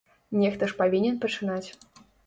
Нехта 0.43 0.71
ж 0.71 0.79
павінен 0.81 1.23
пачынаць. 1.27 1.69